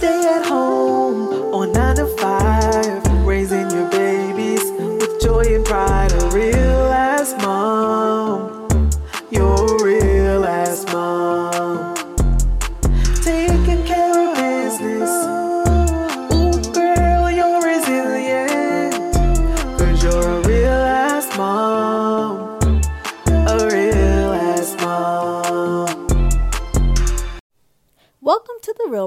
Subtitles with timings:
[0.00, 0.49] stay at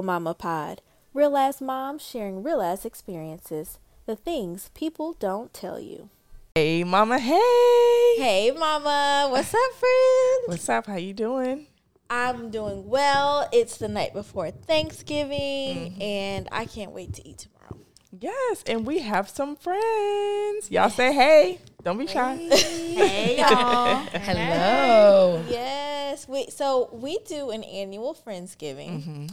[0.04, 0.82] Mama Pod.
[1.14, 3.78] Real ass moms sharing real ass experiences.
[4.06, 6.10] The things people don't tell you.
[6.54, 7.18] Hey, mama.
[7.18, 8.14] Hey.
[8.18, 9.28] Hey, Mama.
[9.30, 10.42] What's up, friend?
[10.46, 10.86] What's up?
[10.86, 11.66] How you doing?
[12.10, 13.48] I'm doing well.
[13.50, 16.02] It's the night before Thanksgiving, mm-hmm.
[16.02, 17.78] and I can't wait to eat tomorrow.
[18.12, 20.70] Yes, and we have some friends.
[20.70, 21.58] Y'all say hey.
[21.82, 22.36] Don't be shy.
[22.36, 23.96] Hey, y'all.
[24.12, 25.42] Hello.
[25.48, 26.28] yes.
[26.28, 29.02] We, so we do an annual Friendsgiving.
[29.02, 29.26] Mm-hmm.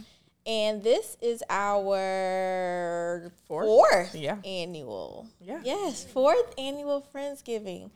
[0.46, 3.66] And this is our Fourth?
[3.68, 4.38] fourth, Yeah.
[4.44, 5.28] annual.
[5.40, 5.62] Yeah.
[5.64, 7.92] Yes, fourth annual Friendsgiving.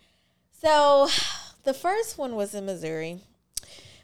[0.61, 1.07] So
[1.63, 3.19] the first one was in Missouri,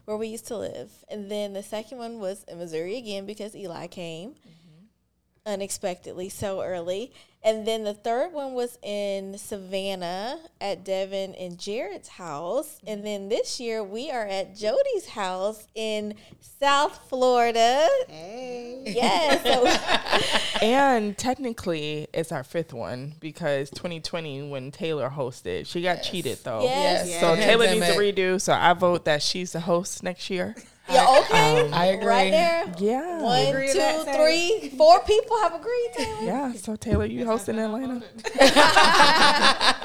[0.05, 0.91] where we used to live.
[1.09, 4.33] And then the second one was in Missouri again because Eli came
[5.45, 7.11] unexpectedly so early.
[7.43, 12.79] And then the third one was in Savannah at Devin and Jared's house.
[12.85, 16.13] And then this year we are at Jody's house in
[16.59, 17.87] South Florida.
[18.07, 18.83] Hey.
[18.85, 19.43] Yes.
[19.43, 26.37] So and technically, it's our fifth one because 2020, when Taylor hosted, she got cheated
[26.43, 26.61] though.
[26.61, 27.19] Yes.
[27.19, 27.43] So Yeah.
[27.43, 28.39] Taylor needs to redo.
[28.39, 30.55] So I vote that she's the host next year.
[30.91, 31.61] Yeah, okay.
[31.67, 32.05] Um, I agree.
[32.07, 32.73] Right there.
[32.77, 33.21] Yeah.
[33.21, 36.23] One, Agree to that, three, four people have agreed to it.
[36.23, 36.53] Yeah.
[36.53, 38.03] So Taylor, you hosting Atlanta?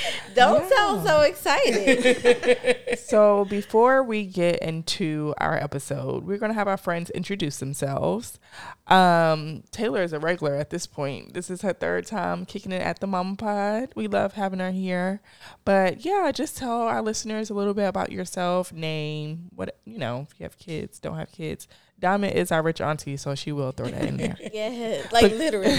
[0.34, 2.78] Don't sound so excited.
[3.12, 8.38] So before we get into our episode, we're gonna have our friends introduce themselves.
[8.86, 11.34] Um, Taylor is a regular at this point.
[11.34, 13.90] This is her third time kicking it at the Mama Pod.
[13.94, 15.20] We love having her here.
[15.64, 20.26] But yeah, just tell our listeners a little bit about yourself, name, what you know,
[20.30, 21.68] if you have kids, don't have kids.
[21.98, 24.36] Diamond is our rich auntie, so she will throw that in there.
[24.52, 25.78] yeah, like literally.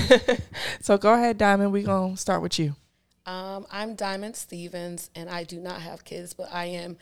[0.82, 1.74] so go ahead, Diamond.
[1.74, 2.76] We're gonna start with you.
[3.26, 6.98] Um, I'm Diamond Stevens, and I do not have kids, but I am,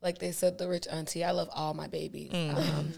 [0.00, 1.22] like they said, the rich auntie.
[1.22, 2.32] I love all my babies.
[2.32, 2.92] Um,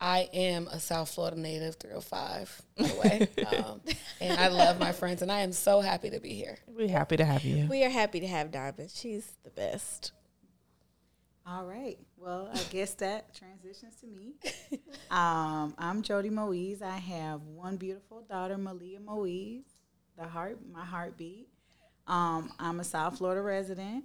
[0.00, 3.28] I am a South Florida native, 305, by the way.
[3.64, 3.80] Um,
[4.20, 6.58] and I love my friends, and I am so happy to be here.
[6.66, 7.66] We're happy to have you.
[7.68, 8.90] We are happy to have Diamond.
[8.92, 10.10] She's the best.
[11.46, 11.98] All right.
[12.16, 14.34] Well, I guess that transitions to me.
[15.10, 16.82] Um, I'm Jody Moise.
[16.82, 19.62] I have one beautiful daughter, Malia Moise,
[20.18, 21.48] the heart, my heartbeat.
[22.06, 24.04] Um, I'm a South Florida resident,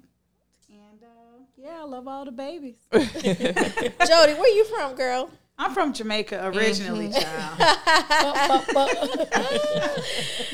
[0.69, 2.77] and uh, yeah, I love all the babies.
[2.93, 5.29] Jody, where you from, girl?
[5.57, 7.57] I'm from Jamaica originally, child,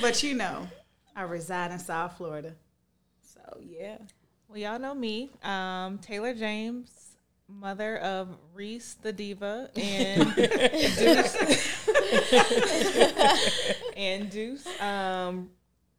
[0.02, 0.68] but you know,
[1.16, 2.56] I reside in South Florida.
[3.22, 3.98] So yeah,
[4.48, 7.18] Well, y'all know me, um, Taylor James,
[7.48, 11.36] mother of Reese the Diva and Deuce.
[13.96, 14.82] and Deuce.
[14.82, 15.52] Um,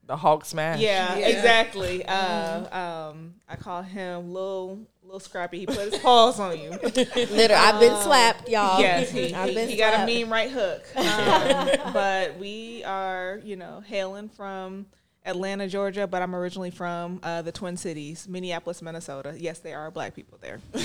[0.07, 0.81] The Hulk smash.
[0.81, 2.05] yeah, exactly.
[2.07, 2.77] Uh,
[3.11, 5.59] um, I call him little little scrappy.
[5.61, 6.71] He put his paws on you.
[6.71, 8.81] Literally, I've been slapped, y'all.
[8.81, 10.07] yes, he, I've been he got a slapped.
[10.07, 10.85] mean right hook.
[10.97, 14.87] Um, but we are, you know, hailing from
[15.25, 19.35] Atlanta, Georgia, but I'm originally from uh, the Twin Cities, Minneapolis, Minnesota.
[19.37, 20.61] Yes, there are black people there.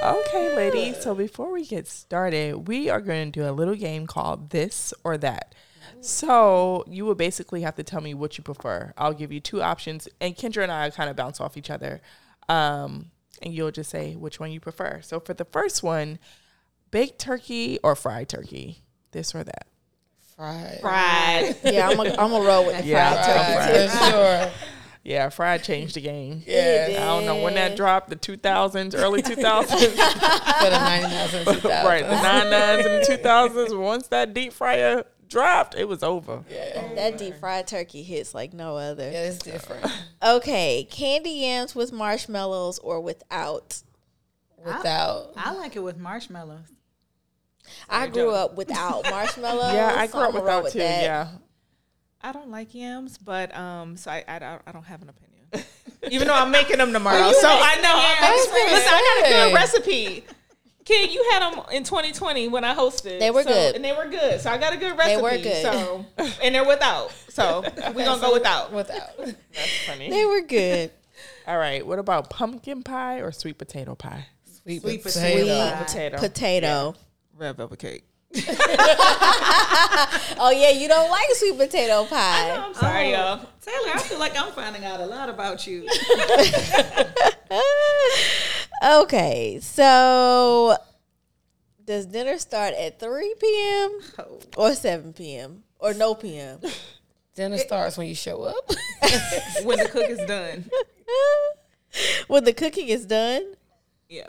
[0.00, 1.02] Okay, ladies.
[1.02, 4.94] So before we get started, we are going to do a little game called This
[5.02, 5.54] or That.
[6.00, 8.92] So you will basically have to tell me what you prefer.
[8.96, 12.00] I'll give you two options, and Kendra and I kind of bounce off each other.
[12.48, 13.10] Um,
[13.42, 15.00] and you'll just say which one you prefer.
[15.02, 16.18] So for the first one,
[16.90, 18.82] baked turkey or fried turkey?
[19.12, 19.66] This or that?
[20.36, 20.78] Fried.
[20.80, 21.56] Fried.
[21.64, 23.72] Yeah, I'm gonna I'm gonna roll with the Yeah, fried I'll turkey.
[23.78, 24.50] take For sure.
[25.04, 26.42] Yeah, fried changed the game.
[26.46, 26.86] Yeah.
[26.90, 29.68] I don't know when that dropped, the 2000s, early 2000s.
[29.68, 29.76] For
[30.70, 31.84] the 99s and 2000s.
[31.84, 33.78] right, the 99s and the 2000s.
[33.80, 36.42] Once that deep fryer dropped, it was over.
[36.50, 36.94] Yeah.
[36.94, 39.10] That deep fried turkey hits like no other.
[39.10, 39.86] Yeah, it's different.
[40.20, 43.80] Okay, candy yams with marshmallows or without.
[44.64, 45.32] Without.
[45.36, 46.66] I like it with marshmallows.
[47.88, 49.74] I grew up without marshmallows.
[49.74, 50.80] Yeah, I so grew up without with too.
[50.80, 51.02] that.
[51.02, 51.28] Yeah.
[52.20, 55.66] I don't like yams, but um, so I I, don't- I don't have an opinion.
[56.10, 57.94] Even though I'm making them tomorrow, so I know.
[57.94, 59.48] I'm That's Listen, I got a good.
[59.50, 60.24] good recipe.
[60.88, 63.18] Kid, you had them in 2020 when I hosted.
[63.18, 63.74] They were so- good.
[63.76, 64.40] and they were good.
[64.40, 65.16] So I got a good recipe.
[65.16, 65.62] They were good.
[65.62, 66.06] So
[66.42, 67.12] and they're without.
[67.28, 67.60] So
[67.94, 68.72] we're gonna go without.
[68.72, 69.16] Without.
[69.18, 70.08] That's funny.
[70.08, 70.90] They were good.
[71.46, 71.86] All right.
[71.86, 74.28] What about pumpkin pie or sweet potato pie?
[74.62, 75.76] Sweet, Sweet potato.
[75.76, 76.16] potato.
[76.16, 76.18] Potato.
[76.18, 76.94] Potato.
[77.36, 78.04] Red velvet cake.
[80.40, 82.50] Oh yeah, you don't like sweet potato pie.
[82.50, 83.40] I'm sorry, Oh, y'all.
[83.60, 85.86] Taylor, I feel like I'm finding out a lot about you.
[88.82, 90.76] Okay, so
[91.84, 94.00] does dinner start at 3 p.m.
[94.18, 94.40] Oh.
[94.56, 95.64] or 7 p.m.
[95.78, 96.60] or no p.m.?
[97.34, 98.56] Dinner starts when you show up.
[99.62, 100.68] When the cook is done.
[102.26, 103.54] when the cooking is done?
[104.08, 104.26] Yeah.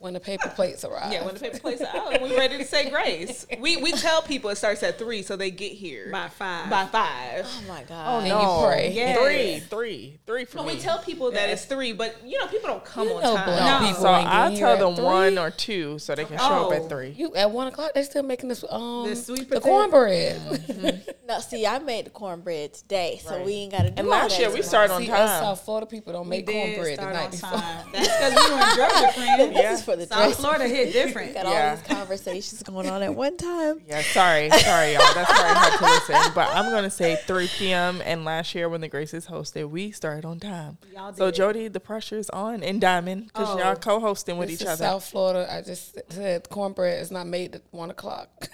[0.00, 1.12] When the paper plates arrive.
[1.12, 3.46] Yeah, when the paper plates are out and we ready to say grace.
[3.60, 6.70] We we tell people it starts at three so they get here By five.
[6.70, 7.44] by five.
[7.46, 8.06] Oh my god.
[8.08, 8.24] Oh god.
[8.24, 8.92] you no, pray.
[8.92, 9.18] Yes.
[9.18, 10.74] three, three, three for No, me.
[10.74, 13.36] we tell people that it's three, but you know people don't come You on know
[13.36, 13.44] time.
[13.46, 13.92] black No.
[14.00, 16.72] so I tell them at one or two so they can show up Oh.
[16.72, 17.10] at three.
[17.10, 21.06] You at one o'clock they still making this um The sweet the potato- cornbread.
[21.30, 23.46] No, see, I made the cornbread today, so Right.
[23.46, 24.68] we ain't got to do And all last that year we tomorrow.
[24.68, 25.42] started on See, us time.
[25.44, 27.50] South Florida people don't We make cornbread the night before.
[27.92, 29.52] That's because we were in Georgia, friend.
[29.54, 29.76] Yeah.
[29.96, 30.40] This is for the South dress.
[30.40, 31.34] Florida hit different.
[31.34, 31.70] Got Yeah.
[31.70, 33.80] all these conversations going on at one time.
[33.88, 35.14] Yeah, sorry, sorry, y'all.
[35.14, 36.32] That's very hard to listen.
[36.34, 38.02] But I'm gonna say 3 p.m.
[38.04, 40.78] And last year when the Graces hosted, we started on time.
[40.94, 41.18] Y'all did.
[41.18, 41.30] So.
[41.30, 43.58] Jody, the pressure's on, and Diamond, because Oh.
[43.58, 44.76] y'all co-hosting with each other.
[44.76, 45.46] South Florida.
[45.52, 48.28] I just said cornbread is not made at one o'clock.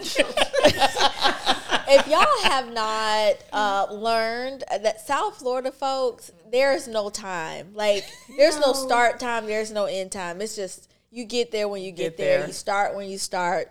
[1.89, 7.73] if y'all have not uh, learned that South Florida folks, there's no time.
[7.75, 8.05] Like
[8.37, 10.41] there's no start time, there's no end time.
[10.41, 12.39] It's just you get there when you get, Get there.
[12.41, 12.47] there.
[12.49, 13.71] You start when you start.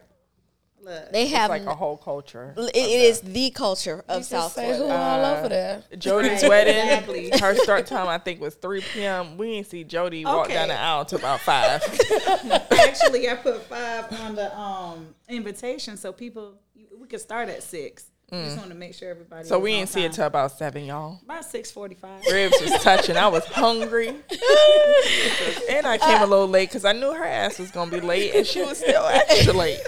[0.82, 2.54] Look, They It's have like a whole culture.
[2.56, 4.96] it, it is the culture of Just South say who Florida.
[5.00, 5.84] all over there.
[5.98, 7.32] Jody's Right, wedding, exactly.
[7.40, 9.36] her start time I think was 3 p.m.
[9.38, 11.82] We didn't see Jody walk down the aisle till about five.
[12.72, 16.60] actually, I put five on the um invitation so people
[17.00, 18.12] we could start at six.
[18.32, 19.48] We Just want to make sure everybody.
[19.48, 20.14] so we didn't see it time.
[20.16, 21.20] till about seven, y'all.
[21.24, 22.24] about six forty-five.
[22.32, 23.16] Ribs was touching.
[23.18, 24.08] I was hungry,
[25.70, 28.34] and I came a little late because I knew her ass was gonna be late,
[28.34, 29.80] and she was still extra late.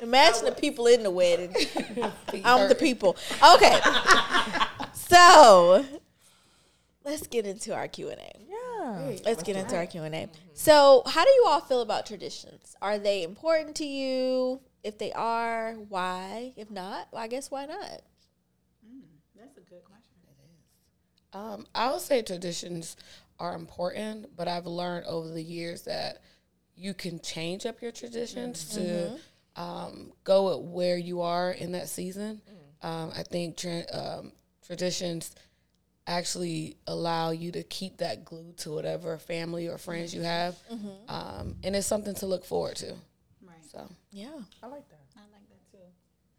[0.00, 1.54] Imagine the people in the wedding.
[2.44, 3.16] I'm the people.
[3.54, 3.78] Okay,
[4.92, 5.84] so
[7.04, 8.32] let's get into our Q and A.
[8.48, 9.16] Yeah.
[9.24, 10.18] Let's get into our Q and A.
[10.18, 10.36] Mm-hmm.
[10.54, 12.74] So, how do you all feel about traditions?
[12.82, 14.60] Are they important to you?
[14.82, 16.52] If they are, why?
[16.56, 18.00] If not, well, I guess why not?
[19.36, 20.12] That's a good question.
[21.32, 22.96] Um, I would say traditions
[23.38, 26.20] are important, but I've learned over the years that
[26.76, 29.12] you can change up your traditions to
[29.56, 32.40] um, go at where you are in that season.
[32.82, 34.32] Um, I think tra- um,
[34.66, 35.34] traditions
[36.06, 40.56] actually allow you to keep that glue to whatever family or friends you have,
[41.08, 42.94] um, and it's something to look forward to.
[43.74, 43.84] Right.
[43.88, 44.40] So Yeah.
[44.62, 45.00] I like that.
[45.16, 45.84] I like that too.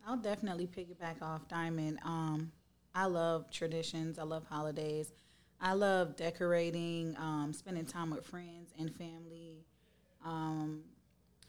[0.05, 1.99] I'll definitely piggyback off Diamond.
[2.03, 2.51] Um,
[2.93, 4.19] I love traditions.
[4.19, 5.13] I love holidays.
[5.61, 9.65] I love decorating, um, spending time with friends and family.
[10.25, 10.83] Um,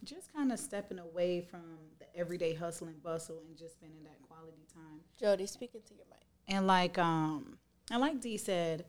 [0.05, 1.65] just kind of stepping away from
[1.99, 5.01] the everyday hustle and bustle and just spending that quality time.
[5.19, 6.21] Jody, speaking to your mic.
[6.47, 7.59] And like um
[7.91, 8.85] and like Dee said,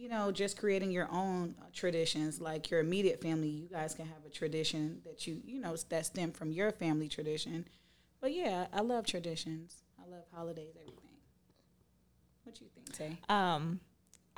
[0.00, 4.06] you know, just creating your own uh, traditions, like your immediate family, you guys can
[4.06, 7.66] have a tradition that you, you know, that stem from your family tradition.
[8.22, 9.82] But yeah, I love traditions.
[10.02, 11.10] I love holidays, everything.
[12.44, 13.18] What do you think, Tay?
[13.28, 13.78] Um,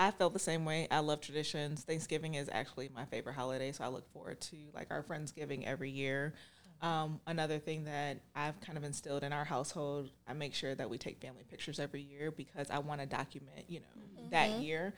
[0.01, 0.89] I felt the same way.
[0.91, 1.85] I love traditions.
[1.85, 5.91] Thanksgiving is actually my favorite holiday, so I look forward to like our Friendsgiving every
[5.91, 6.35] year.
[6.81, 10.91] Um, another thing that I've kind of instilled in our household, I make sure that
[10.91, 14.93] we take family pictures every year because I want to document, you know, that year.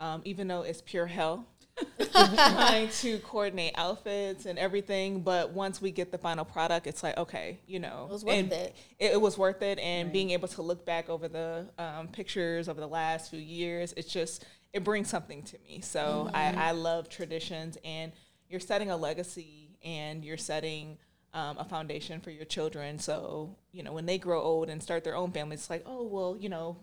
[0.00, 1.46] Um, even though it's pure hell,
[2.00, 7.16] trying to coordinate outfits and everything, but once we get the final product, it's like
[7.16, 8.76] okay, you know, It was worth it.
[8.98, 9.78] it, it was worth it.
[9.78, 13.92] And being able to look back over the um, pictures over the last few years
[13.96, 15.80] it's just it brings something to me.
[15.80, 18.12] So I, I love traditions and
[18.48, 20.98] you're setting a legacy and you're setting
[21.34, 22.98] um, a foundation for your children.
[22.98, 26.04] So you know when they grow old and start their own families it's like oh
[26.06, 26.76] well you know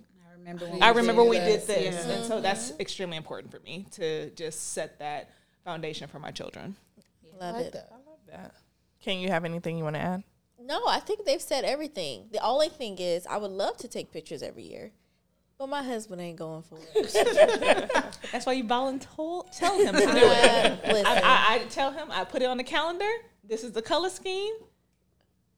[0.46, 1.66] remember when i we remember did we this.
[1.66, 2.14] did this Yeah.
[2.14, 2.82] and so that's mm-hmm.
[2.82, 5.30] extremely important for me to just set that
[5.64, 6.76] foundation for my children
[7.40, 7.74] Love I like it.
[7.74, 7.90] that.
[7.92, 8.56] I love that.
[9.02, 10.24] Can you have anything you want to add?
[10.60, 12.28] No, I think they've said everything.
[12.32, 14.92] The only thing is, I would love to take pictures every year,
[15.58, 18.16] but my husband ain't going for it.
[18.32, 22.08] that's why you volunteer tell him to do it listen, I, I, I tell him
[22.10, 23.10] I put it on the calendar.
[23.44, 24.56] This is the color scheme.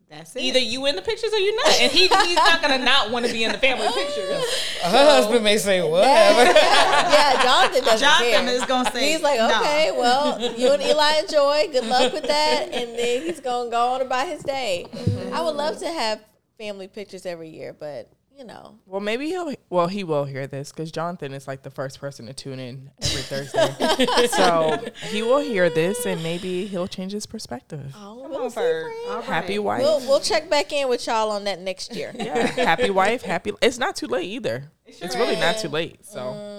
[0.09, 0.41] That's it.
[0.41, 3.25] Either you in the pictures or you're not, and he he's not gonna not want
[3.25, 4.43] to be in the family pictures.
[4.81, 6.43] Uh, her husband may say whatever.
[6.53, 8.55] yeah, Jonathan doesn't Jonathan care.
[8.55, 9.59] is gonna say He's like, no.
[9.59, 11.67] okay, well, you and Eli enjoy.
[11.73, 14.85] Good luck with that, and then he's gonna go on about his day.
[14.89, 15.33] Mm-hmm.
[15.33, 16.21] I would love to have
[16.57, 18.77] family pictures every year, but you know.
[18.85, 19.53] Well, maybe he'll.
[19.69, 22.91] Well, he will hear this because Jonathan is like the first person to tune in
[23.01, 24.77] every Thursday, so
[25.09, 27.93] he will hear this and maybe he'll change his perspective.
[27.95, 28.83] Oh, we'll see, Ferg.
[28.83, 28.93] friend.
[29.09, 29.81] All Happy wife.
[29.81, 32.11] We'll we'll check back in with y'all on that next year.
[32.15, 33.51] yeah, happy wife, happy.
[33.61, 34.71] It's not too late either.
[34.87, 36.05] sure it's really not too late.
[36.05, 36.56] So Mm.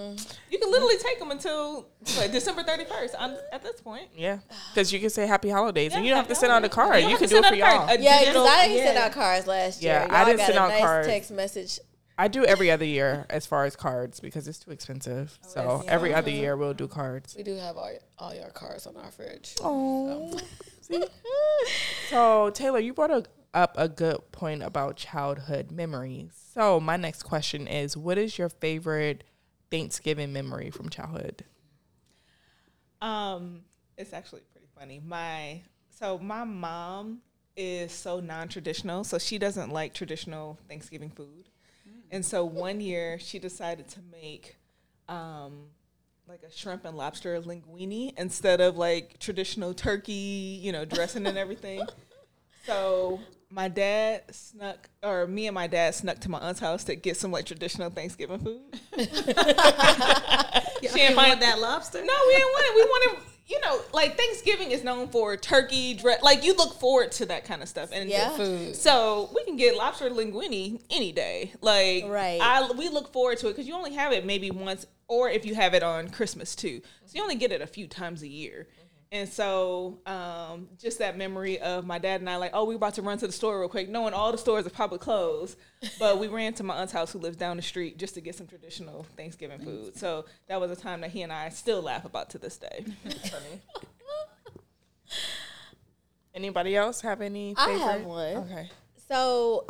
[0.50, 4.08] You can literally take them until what, December 31st I'm, at this point.
[4.16, 4.38] yeah,
[4.72, 6.75] because you can say happy holidays and you don't have to send out a holidays.
[6.75, 7.02] card.
[7.04, 8.00] You You, can do it for send out a y'all.
[8.02, 9.92] Yeah, because I didn't send out cards last year.
[9.92, 11.08] Yeah, Y'all I didn't got send a out nice cards.
[11.08, 11.80] text message.
[12.20, 15.38] I do every other year as far as cards because it's too expensive.
[15.44, 17.34] Oh, so that's- every other year we'll do cards.
[17.37, 19.54] We do have all, all your cards on our fridge.
[19.62, 20.37] Oh.
[22.10, 26.30] So Taylor, you brought a, up a good point about childhood memories.
[26.54, 29.22] So my next question is, what is your favorite
[29.70, 31.44] Thanksgiving memory from childhood?
[33.00, 33.62] Um,
[33.96, 35.00] it's actually pretty funny.
[35.04, 37.20] My so my mom
[37.56, 41.48] is so non-traditional, so she doesn't like traditional Thanksgiving food.
[42.10, 44.56] And so one year she decided to make
[45.08, 45.66] um
[46.28, 51.38] like a shrimp and lobster linguine instead of like traditional turkey, you know, dressing and
[51.38, 51.87] everything.
[52.66, 53.18] So
[53.50, 57.17] my dad snuck, or me and my dad snuck to my aunt's house to get
[57.17, 58.61] some like traditional Thanksgiving food.
[60.81, 61.99] You She didn't didn't want find- that lobster?
[62.05, 62.75] No, we didn't want it.
[62.76, 67.11] We wanted, you know, like Thanksgiving is known for turkey, dre- like you look forward
[67.12, 67.90] to that kind of stuff.
[67.93, 68.31] And Yeah.
[68.37, 68.76] Food.
[68.76, 71.52] so we can get lobster linguine any day.
[71.62, 72.38] Like, Right.
[72.40, 75.45] I we look forward to it because you only have it maybe once, or if
[75.45, 76.81] you have it on Christmas too.
[77.07, 78.69] So you only get it a few times a year.
[79.10, 82.76] And so, um, just that memory of my dad and I, like, oh, we were
[82.78, 85.56] about to run to the store real quick, knowing all the stores are probably closed.
[85.98, 88.34] But we ran to my aunt's house, who lives down the street, just to get
[88.34, 89.96] some traditional Thanksgiving food.
[89.96, 92.84] So that was a time that he and I still laugh about to this day.
[93.04, 93.62] Funny.
[96.34, 97.54] Anybody else have any?
[97.56, 97.80] I Favorite?
[97.80, 98.36] have one.
[98.36, 98.70] Okay.
[99.08, 99.66] So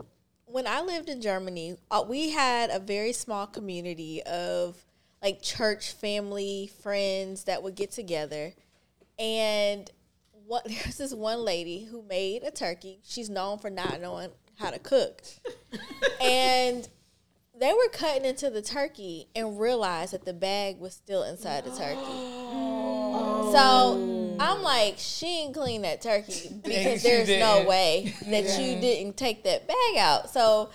[0.46, 4.76] when I lived in Germany, uh, we had a very small community of
[5.22, 8.52] like church family friends that would get together,
[9.18, 9.90] and
[10.46, 13.00] what there's this one lady who made a turkey.
[13.04, 15.22] She's known for not knowing how to cook,
[16.20, 16.88] and
[17.58, 21.70] they were cutting into the turkey and realized that the bag was still inside the
[21.70, 22.44] turkey.
[23.50, 27.68] So I'm like, she ain't clean that turkey because there's no didn't.
[27.68, 30.28] way that you didn't take that bag out.
[30.30, 30.68] So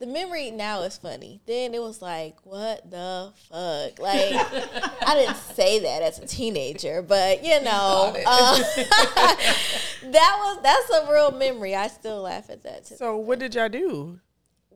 [0.00, 1.40] the memory now is funny.
[1.46, 3.98] Then it was like, what the fuck?
[3.98, 4.32] Like,
[5.06, 8.58] I didn't say that as a teenager, but you know, uh,
[10.04, 11.76] that was that's a real memory.
[11.76, 12.86] I still laugh at that.
[12.86, 14.18] To So what did y'all do?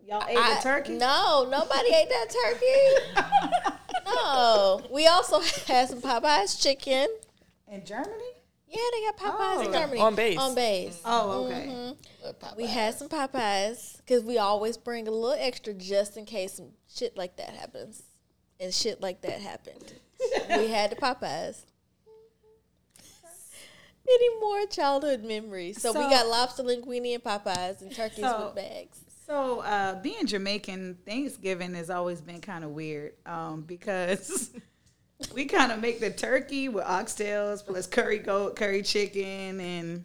[0.07, 0.99] Y'all ate I- the turkey?
[0.99, 3.25] No, nobody ate that turkey.
[4.05, 7.09] no, we also had some Popeyes chicken.
[7.73, 8.34] In Germany?
[8.75, 9.73] Yeah, they got Popeyes in Oh.
[9.79, 10.39] Germany On base.
[10.39, 11.01] On base.
[11.05, 11.67] Oh, okay.
[11.67, 12.57] Mhm.
[12.57, 16.71] We had some Popeyes because we always bring a little extra just in case some
[16.93, 18.03] shit like that happens,
[18.59, 19.95] and shit like that happened.
[20.49, 21.63] we had the Popeyes.
[24.07, 25.81] Any more childhood memories?
[25.81, 28.99] So, we got lobster linguine and Popeyes and turkeys So- with bags.
[29.27, 34.51] So, uh, being Jamaican, Thanksgiving has always been kind of weird um, because
[35.35, 40.05] we kind of make the turkey with oxtails plus curry goat, curry chicken, and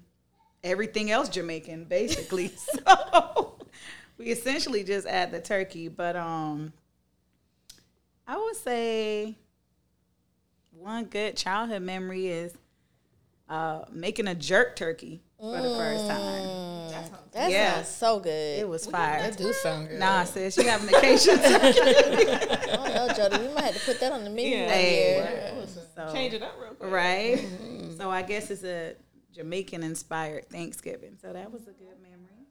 [0.63, 2.47] everything else Jamaican, basically.
[2.85, 3.55] so,
[4.17, 5.87] we essentially just add the turkey.
[5.87, 6.73] But um,
[8.27, 9.35] I would say
[10.71, 12.53] one good childhood memory is
[13.47, 16.78] uh, making a jerk turkey for the first time.
[17.31, 17.75] That Yeah.
[17.75, 18.59] sounds so good.
[18.59, 19.21] It was fire.
[19.21, 19.99] That do sound good.
[19.99, 21.37] Nah, sis, you having occasion.
[21.43, 23.47] I don't know, Jody.
[23.47, 24.65] We might have to put that on the menu Yeah.
[24.65, 25.15] one Hey.
[25.15, 25.65] year.
[25.95, 26.91] So, Change it up real quick.
[26.91, 27.45] right?
[27.97, 28.95] So I guess it's a
[29.33, 31.17] Jamaican inspired Thanksgiving.
[31.21, 32.47] So that was a good memory.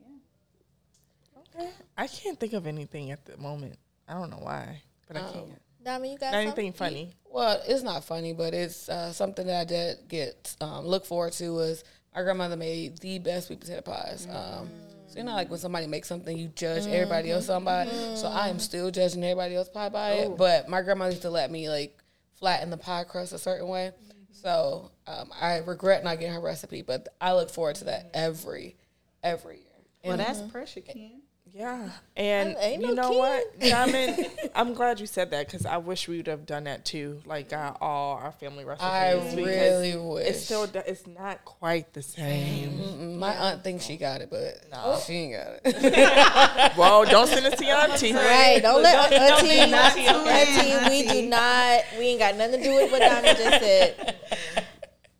[0.00, 1.60] Yeah.
[1.60, 1.70] Okay.
[1.96, 3.78] I can't think of anything at the moment.
[4.08, 5.60] I don't know why, but I can't.
[5.82, 6.64] Diamond, you got Not something?
[6.66, 7.14] anything funny.
[7.24, 11.32] Well, it's not funny, but it's uh, something that I did get um, look forward
[11.34, 11.54] to.
[11.54, 14.26] Was my grandmother made the best sweet potato pies.
[14.30, 14.68] Um,
[15.08, 17.90] so you know, like when somebody makes something, you judge everybody else somebody.
[17.90, 17.96] by.
[17.96, 18.16] it.
[18.16, 20.36] So I am still judging everybody else pie by it.
[20.36, 21.98] But my grandma used to let me like
[22.38, 23.92] flatten the pie crust a certain way.
[24.32, 28.76] So um, I regret not getting her recipe, but I look forward to that every
[29.22, 29.64] every year.
[30.04, 31.20] Well, that's pressure, Ken.
[31.52, 33.18] Yeah, and you no know kid.
[33.18, 34.30] what, Diamond?
[34.54, 37.20] I'm glad you said that because I wish we would have done that too.
[37.26, 38.86] Like got all our family recipes.
[38.86, 40.28] I really wish.
[40.28, 42.70] It's still it's not quite the same.
[42.70, 46.72] Mm, My aunt thinks she got it, but no, she ain't got it.
[46.78, 48.12] well, don't send it to your auntie.
[48.20, 52.36] Right, don't let don't auntie, not auntie, tune in, we do not, we ain't got
[52.36, 54.16] nothing to do with what Diamond just said.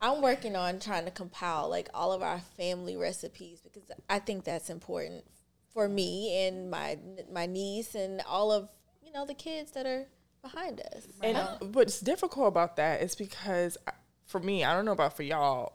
[0.03, 4.45] I'm working on trying to compile like all of our family recipes because I think
[4.45, 5.25] that's important
[5.73, 6.99] for me and my
[7.33, 8.69] my niece and all of
[9.03, 10.07] you know the kids that are
[10.43, 11.07] behind us.
[11.23, 13.93] And what's difficult about that is because uh,
[14.27, 15.75] for me, I don't know about for y'all,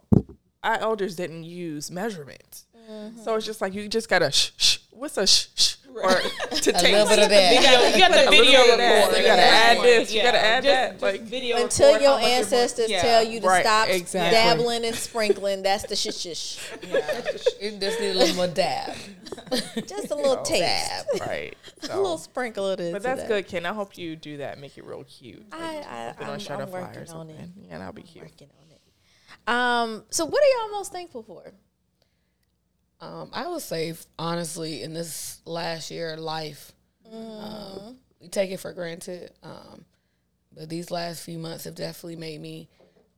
[0.63, 2.65] our elders didn't use measurements.
[2.89, 3.19] Mm-hmm.
[3.21, 4.77] So it's just like you just gotta shh, shh.
[4.91, 5.75] What's a shh, shh?
[5.95, 6.83] Or to A taste.
[6.83, 7.53] little bit of that.
[7.55, 9.17] You got, you got the A video bit of that.
[9.17, 9.85] You gotta at add point.
[9.87, 12.37] this, you gotta add just- that, just like- video Until record your how much you're-
[12.37, 13.01] ancestors yeah.
[13.01, 14.31] tell you to Right, stop exactly.
[14.31, 16.59] dabbling and sprinkling, that's the shh shish.
[17.61, 18.94] You just need a little more dab.
[19.87, 21.55] Just a little taste, right.
[21.89, 22.91] a little sprinkle of this.
[22.93, 23.65] But that's of good, Ken.
[23.65, 24.59] I hope you do that.
[24.59, 25.49] Make it real cute.
[25.51, 27.49] Like, I, I, I'm, I'm working on it.
[27.67, 28.25] Yeah, that'll be cute.
[28.25, 28.81] Working on it.
[29.47, 30.03] Um.
[30.09, 31.53] So, what are y'all most thankful for?
[33.01, 36.71] Um, I would say, honestly, in this last year of life,
[37.11, 39.31] um, we take it for granted.
[39.43, 39.85] Um,
[40.55, 42.69] but these last few months have definitely made me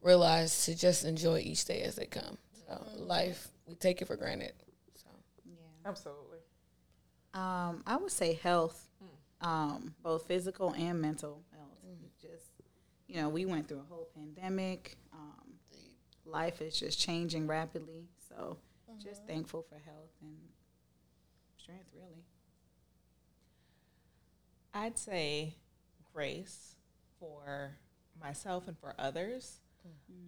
[0.02, 2.38] realize to just enjoy each day as they come.
[2.68, 4.54] So, life, we take it for granted.
[4.96, 5.10] So,
[5.46, 6.27] yeah, Absolutely.
[7.38, 8.90] Um, I would say health,
[9.42, 11.78] um, both physical and mental health.
[12.20, 12.52] Just
[13.08, 14.98] you know, we went through a whole pandemic.
[15.14, 15.54] Um,
[16.26, 18.58] life is just changing rapidly, so
[19.04, 20.38] just thankful for health and
[21.58, 21.90] strength.
[21.94, 22.24] Really,
[24.74, 25.54] I'd say
[26.14, 26.76] grace
[27.20, 27.78] for
[28.20, 29.60] myself and for others.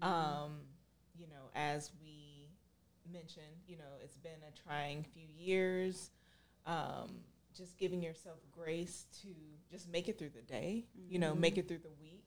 [0.04, 0.52] Um,
[1.18, 2.50] you know, as we
[3.12, 6.12] mentioned, you know, it's been a trying few years.
[6.70, 7.10] Um,
[7.58, 9.28] just giving yourself grace to
[9.72, 12.24] just make it through the day, you know, make it through the week,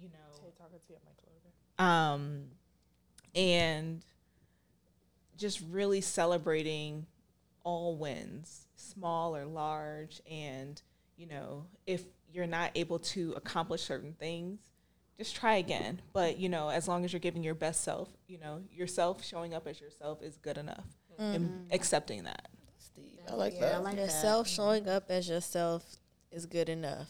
[0.00, 1.52] you know, talking to you my clothing.
[1.78, 2.44] um,
[3.34, 4.02] and
[5.36, 7.06] just really celebrating
[7.62, 10.20] all wins, small or large.
[10.28, 10.80] And,
[11.16, 14.60] you know, if you're not able to accomplish certain things,
[15.18, 16.00] just try again.
[16.12, 19.52] But, you know, as long as you're giving your best self, you know, yourself showing
[19.54, 20.86] up as yourself is good enough
[21.18, 22.48] and accepting that.
[23.28, 23.74] Steve, I like yeah, that.
[23.74, 24.02] I like that.
[24.02, 25.84] Yourself showing up as yourself
[26.30, 27.08] is good enough.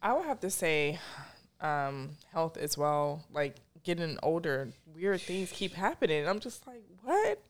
[0.00, 0.98] I would have to say
[1.60, 3.24] um, health as well.
[3.32, 6.28] Like getting older, weird things keep happening.
[6.28, 7.42] I'm just like, what?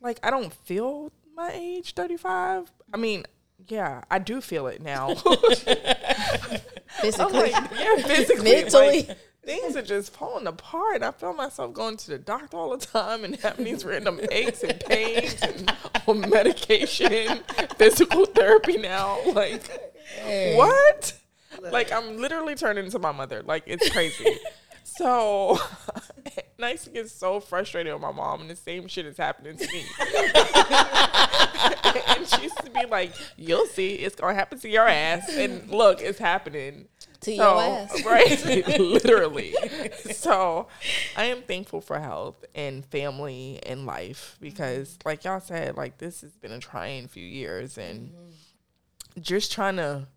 [0.00, 2.70] Like I don't feel my age, 35.
[2.92, 3.24] I mean,
[3.68, 5.14] yeah, I do feel it now.
[7.00, 9.02] Physically, like, yeah, physically, Mentally.
[9.02, 11.02] like, things are just falling apart.
[11.02, 14.62] I feel myself going to the doctor all the time and having these random aches
[14.62, 15.72] and pains and
[16.06, 17.40] on medication,
[17.76, 19.18] physical therapy now.
[19.32, 19.70] Like,
[20.54, 21.14] what?
[21.62, 23.42] Like, I'm literally turning into my mother.
[23.42, 24.36] Like, it's crazy.
[24.84, 25.58] so,
[26.62, 29.56] I used to get so frustrated with my mom, and the same shit is happening
[29.56, 29.84] to me.
[32.08, 35.70] and she used to be like, "You'll see, it's gonna happen to your ass." And
[35.70, 36.88] look, it's happening
[37.26, 38.04] to so, your ass.
[38.06, 39.54] Right, literally.
[40.12, 40.68] So,
[41.16, 45.08] I am thankful for health and family and life because, mm-hmm.
[45.08, 49.20] like y'all said, like this has been a trying few years, and mm-hmm.
[49.20, 50.08] just trying to.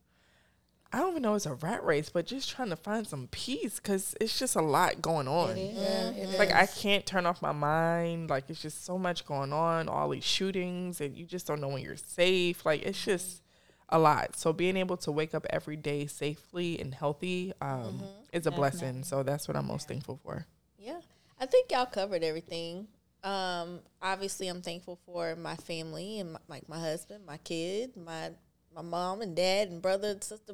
[0.92, 3.76] I don't even know it's a rat race, but just trying to find some peace
[3.76, 5.56] because it's just a lot going on.
[5.56, 6.18] Yeah, mm-hmm.
[6.18, 8.32] it Like I can't turn off my mind.
[8.32, 11.68] Like it's just so much going on, all these shootings, and you just don't know
[11.68, 12.66] when you're safe.
[12.66, 13.44] Like it's just
[13.90, 14.36] a lot.
[14.38, 19.04] So being able to wake up every day safely and healthy um, is a blessing.
[19.04, 20.46] So that's what I'm most thankful for.
[20.78, 21.00] Yeah,
[21.40, 22.88] I think y'all covered everything.
[23.24, 28.32] Um, obviously, I'm thankful for my family and my, like my husband, my kid, my
[28.74, 30.54] my mom and dad and brother and sister,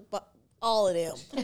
[0.61, 1.15] all of them.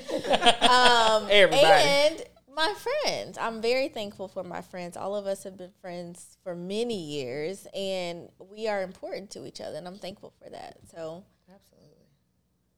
[0.69, 1.83] um, Everybody.
[1.83, 2.23] and
[2.55, 2.73] my
[3.03, 3.37] friends.
[3.39, 4.97] I'm very thankful for my friends.
[4.97, 9.61] All of us have been friends for many years, and we are important to each
[9.61, 10.77] other, and I'm thankful for that.
[10.93, 11.23] So,
[11.61, 12.07] Absolutely.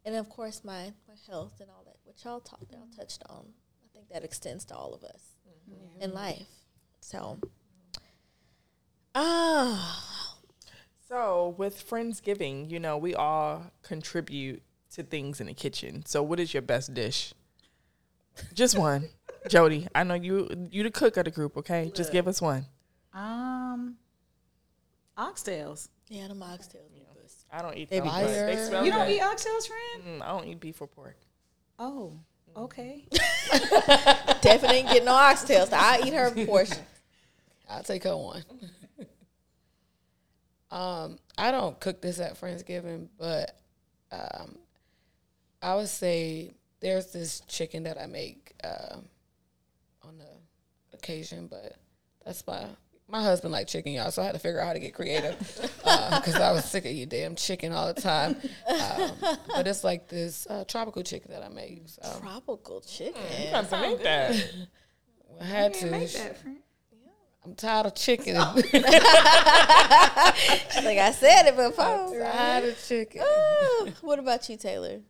[0.05, 3.45] and of course, my my health and all that, which y'all talked, y'all touched on.
[3.83, 5.21] I think that extends to all of us
[5.99, 6.47] in life.
[7.01, 7.39] So,
[9.15, 10.37] ah,
[11.07, 16.05] So with Friendsgiving, you know, we all contribute to things in the kitchen.
[16.05, 17.33] So what is your best dish?
[18.53, 19.09] Just one.
[19.49, 21.91] Jody, I know you you the cook of the group, okay?
[21.93, 22.65] Just give us one.
[23.13, 23.97] um,
[25.17, 25.89] oxtails.
[26.07, 26.92] yeah, the oxtails.
[27.53, 27.59] Be good.
[27.59, 29.15] I don't eat They them, be they smell You don't good.
[29.15, 30.21] eat oxtails, friend?
[30.21, 31.17] Mm, I don't eat beef or pork.
[31.79, 32.13] Oh,
[32.55, 33.05] okay.
[34.41, 35.69] Definitely ain't getting no oxtails.
[35.69, 36.77] So I eat her portion.
[37.69, 38.43] I'll take her one.
[40.71, 43.59] um, I don't cook this at Friendsgiving, but
[44.11, 44.57] um,
[45.61, 49.05] I would say there's this chicken that I make um,
[50.03, 51.75] on the occasion, but
[52.25, 52.65] that's my
[53.07, 54.11] my husband like chicken, y'all.
[54.11, 55.37] So I had to figure out how to get creative
[55.77, 58.35] because I was sick of you damn chicken all the time.
[58.67, 59.11] Um,
[59.47, 61.83] but it's like this uh, tropical chicken that I make.
[61.87, 63.21] So Tropical chicken.
[63.43, 64.35] You got to make that.
[65.41, 65.91] I had to.
[65.91, 66.57] Make that, friend.
[67.45, 68.35] I'm tired of chicken.
[70.83, 71.85] Like I said it before.
[71.85, 73.21] I'm tired of chicken.
[73.23, 75.01] Ah, what about you, Taylor?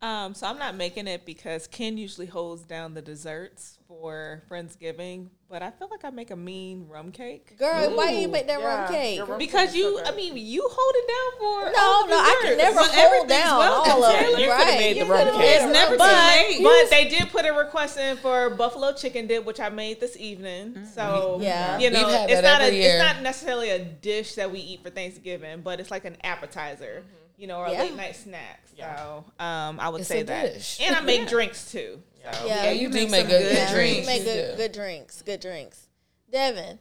[0.00, 5.26] Um, so I'm not making it because Ken usually holds down the desserts for Friendsgiving,
[5.50, 7.58] but I feel like I make a mean rum cake.
[7.58, 9.26] Girl, why you make that yeah, rum cake?
[9.28, 12.40] rum- Because you, I mean, you hold it down for No, all the no, I
[12.44, 14.30] can never But hold down welcome, all of Taylor.
[14.30, 14.40] them.
[14.40, 14.78] You could've Right.
[14.78, 15.60] made the You rum cake.
[15.62, 16.62] It's never rum too late.
[16.62, 20.16] But they did put a request in for buffalo chicken dip, which I made this
[20.16, 20.86] evening.
[20.94, 21.76] So Yeah.
[21.78, 22.90] you know, We've had it's that not a, year.
[22.90, 27.02] it's not necessarily a dish that we eat for Thanksgiving, but it's like an appetizer,
[27.38, 27.82] you know, or a Yeah.
[27.84, 28.60] late night snack.
[28.76, 30.78] So um, I would It's say that, dish.
[30.82, 32.02] and I make drinks too.
[32.32, 32.46] So.
[32.46, 34.00] Yeah, Yeah, you do make make good, good Yeah, drinks.
[34.00, 34.56] You make good, do.
[34.56, 35.22] good drinks.
[35.22, 35.86] Good drinks.
[36.30, 36.78] Devin.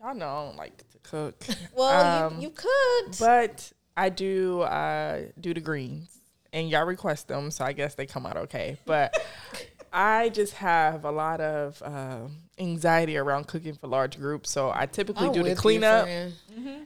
[0.00, 1.44] Y'all know I don't like to cook.
[1.74, 3.16] Well, Um, you, you could.
[3.18, 6.08] But I do uh, do the greens,
[6.52, 8.78] and y'all request them, so I guess they come out okay.
[8.86, 9.14] But
[9.92, 12.20] I just have a lot of uh,
[12.58, 16.04] anxiety around cooking for large groups, so I typically I'm do the with you, cleanup,
[16.04, 16.32] friend.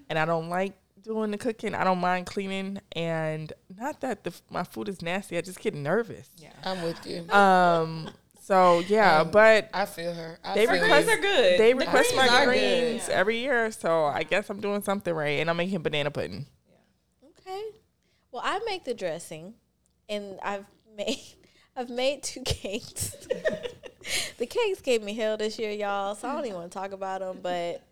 [0.08, 0.72] and I don't like
[1.04, 1.74] doing the cooking.
[1.74, 5.38] I don't mind cleaning, and not that the my food is nasty.
[5.38, 6.28] I just get nervous.
[6.36, 7.30] Yeah, I'm with you.
[7.30, 8.10] Um.
[8.42, 10.38] So yeah, Um, but I feel her.
[10.44, 11.60] I they feel request Greens are good.
[11.60, 13.12] they The request greens my greens good.
[13.14, 16.46] every year, so I guess I'm doing something right, and I'm making banana pudding.
[17.40, 17.62] Okay.
[18.32, 19.54] Well, I make the dressing,
[20.08, 21.20] and I've made
[21.76, 23.16] I've made two cakes.
[24.38, 26.14] the cakes gave me hell this year, y'all.
[26.14, 27.82] So I don't even want to talk about them, but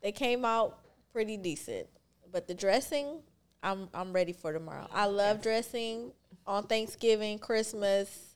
[0.00, 0.78] they came out
[1.12, 1.88] pretty decent.
[2.30, 3.22] But the dressing,
[3.62, 4.88] I'm I'm ready for tomorrow.
[4.92, 6.12] I love dressing
[6.46, 8.34] on Thanksgiving, Christmas,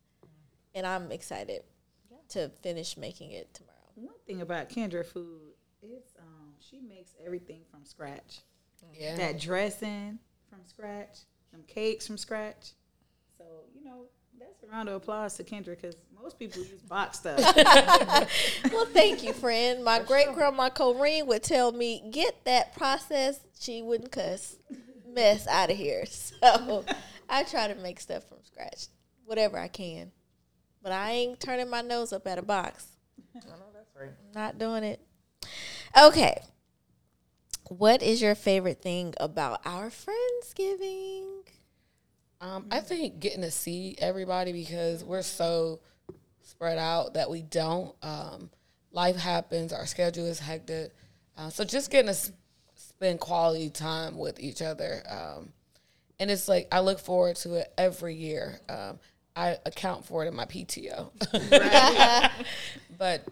[0.74, 1.62] and I'm excited
[2.30, 3.72] to finish making it tomorrow.
[3.94, 5.52] One thing about Kendra food
[5.82, 8.40] is um, she makes everything from scratch.
[8.98, 9.16] Yeah.
[9.16, 10.18] That dressing
[10.50, 11.20] from scratch,
[11.52, 12.72] them cakes from scratch.
[13.38, 14.06] So you know
[14.62, 17.38] that's a round of applause to Kendra because most people use box stuff.
[18.72, 19.84] Well, thank you, friend.
[19.84, 23.40] My great grandma Corrine would tell me, get that process.
[23.58, 24.56] She wouldn't cuss
[25.06, 26.04] mess out of here.
[26.42, 26.84] So
[27.28, 28.88] I try to make stuff from scratch,
[29.24, 30.12] whatever I can.
[30.82, 32.86] But I ain't turning my nose up at a box.
[33.34, 34.10] I know that's right.
[34.34, 35.00] Not doing it.
[35.98, 36.42] Okay.
[37.68, 41.31] What is your favorite thing about our Friendsgiving?
[42.42, 45.78] Um, I think getting to see everybody because we're so
[46.42, 47.94] spread out that we don't.
[48.02, 48.50] Um,
[48.90, 50.90] life happens, our schedule is hectic.
[51.38, 52.32] Uh, so just getting to
[52.74, 55.04] spend quality time with each other.
[55.08, 55.52] Um,
[56.18, 58.60] and it's like I look forward to it every year.
[58.68, 58.98] Um,
[59.36, 61.12] I account for it in my PTO.
[62.98, 63.24] but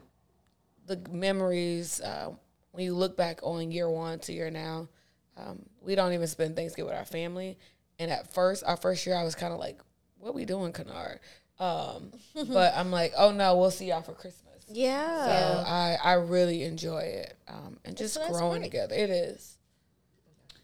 [0.87, 2.31] the memories, uh,
[2.71, 4.89] when you look back on year one to year now,
[5.37, 7.59] um, we don't even spend Thanksgiving with our family.
[8.01, 9.79] And at first, our first year, I was kind of like,
[10.19, 11.21] "What we doing, Kennard?"
[11.59, 12.13] Um,
[12.49, 15.25] but I'm like, "Oh no, we'll see y'all for Christmas." Yeah.
[15.27, 18.73] So I I really enjoy it um, and just a nice growing break.
[18.73, 18.95] together.
[18.95, 19.59] It is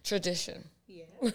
[0.03, 0.65] tradition.
[0.89, 1.05] yeah.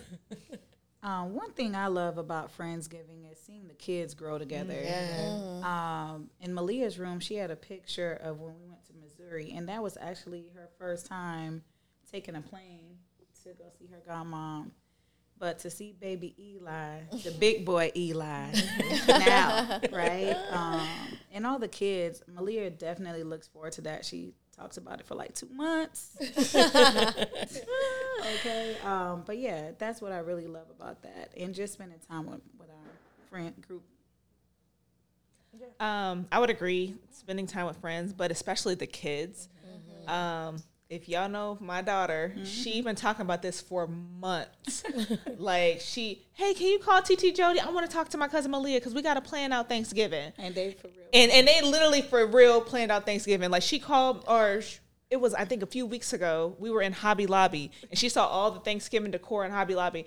[1.04, 4.80] Um, one thing I love about Friendsgiving is seeing the kids grow together.
[4.80, 5.40] Yeah.
[5.64, 9.68] Um, in Malia's room, she had a picture of when we went to Missouri, and
[9.68, 11.64] that was actually her first time
[12.12, 13.00] taking a plane
[13.44, 14.70] to go see her godmom.
[15.42, 18.52] But to see baby Eli, the big boy Eli,
[19.08, 20.38] now, right?
[20.52, 20.88] Um,
[21.32, 24.06] and all the kids, Malia definitely looks forward to that.
[24.06, 26.16] She talks about it for like two months.
[28.22, 28.78] okay.
[28.86, 31.32] Um, but yeah, that's what I really love about that.
[31.36, 32.92] And just spending time with, with our
[33.32, 33.82] friend group
[35.80, 39.50] Um, I would agree, spending time with friends, but especially the kids.
[40.08, 40.58] Um,
[40.92, 42.88] if y'all know my daughter, she mm-hmm.
[42.88, 44.84] been talking about this for months.
[45.38, 47.62] like she, hey, can you call TT Jody?
[47.62, 50.34] I want to talk to my cousin Malia because we got to plan out Thanksgiving.
[50.38, 51.08] and they for real.
[51.14, 53.50] And and they literally for real planned out Thanksgiving.
[53.50, 56.58] Like she called or sh- it was I think a few weeks ago.
[56.60, 60.06] We were in Hobby Lobby and she saw all the Thanksgiving decor in Hobby Lobby.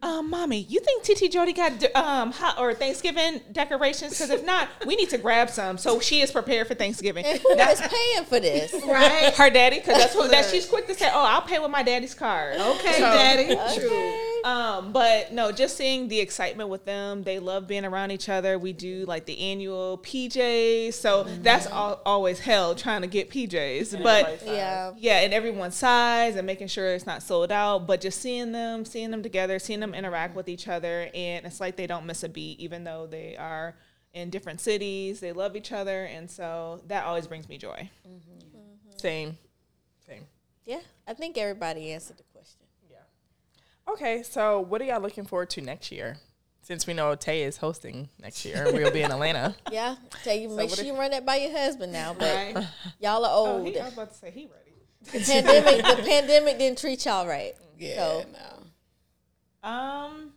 [0.00, 4.12] Um, mommy, you think TT Jody got um hot or Thanksgiving decorations?
[4.12, 7.24] Because if not, we need to grab some so she is prepared for Thanksgiving.
[7.24, 8.72] And who is paying for this?
[8.86, 9.34] right.
[9.34, 11.10] Her daddy, because that's what that she's quick to say.
[11.12, 12.56] Oh, I'll pay with my daddy's card.
[12.60, 13.80] Okay, So- daddy.
[13.80, 14.27] True.
[14.44, 17.22] Um, but no, just seeing the excitement with them.
[17.22, 18.58] They love being around each other.
[18.58, 24.02] We do like the annual PJs, so that's all, always hell trying to get PJs.
[24.02, 24.92] But Yeah.
[24.96, 27.86] yeah, and everyone's size and making sure it's not sold out.
[27.86, 31.60] But just seeing them, seeing them together, seeing them interact with each other, and it's
[31.60, 33.76] like they don't miss a beat, even though they are
[34.14, 35.20] in different cities.
[35.20, 37.90] They love each other, and so that always brings me joy.
[38.96, 39.36] Same.
[40.06, 40.26] Same.
[40.64, 40.80] Yeah.
[41.06, 42.27] I think everybody answered the question.
[43.92, 46.18] Okay, so what are y'all looking forward to next year?
[46.62, 49.56] Since we know Tay is hosting next year, we'll be in Atlanta.
[49.72, 49.96] Yeah.
[50.22, 52.14] Tell you, make sure you run that by your husband now.
[52.18, 52.66] But Right?
[53.00, 53.66] y'all are Oh, old.
[53.66, 55.18] he, I was about to say he ready.
[55.18, 57.54] the pandemic, the pandemic didn't treat y'all right.
[57.78, 59.68] Yeah, So- no.
[59.68, 60.32] Um,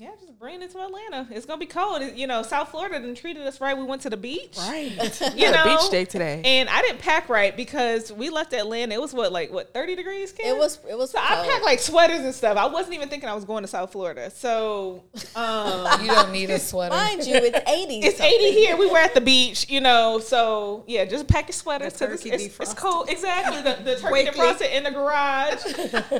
[0.00, 1.26] yeah, just bring it to Atlanta.
[1.30, 2.02] It's gonna be cold.
[2.14, 3.76] You know, South Florida didn't treated us right.
[3.76, 4.56] We went to the beach.
[4.58, 4.96] Right.
[5.38, 6.42] You you know, know, beach day today.
[6.44, 8.94] And I didn't pack right because we left Atlanta.
[8.94, 10.32] It was what, like what, thirty degrees?
[10.32, 10.46] Kim?
[10.46, 12.56] It was it was So I packed like sweaters and stuff.
[12.56, 14.30] I wasn't even thinking I was going to South Florida.
[14.30, 15.02] So
[15.34, 16.94] um, You don't need a sweater.
[16.94, 17.98] Mind you, it's 80.
[18.06, 18.76] it's eighty here.
[18.76, 20.18] We were at the beach, you know.
[20.20, 21.94] So yeah, just pack your sweaters.
[21.94, 23.08] The 'cause it's, turkey it's, it's cold.
[23.08, 23.62] Exactly.
[23.62, 24.40] The, the turkey Quickly.
[24.40, 25.64] defrosted in the garage.